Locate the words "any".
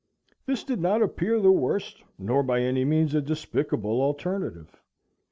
2.61-2.83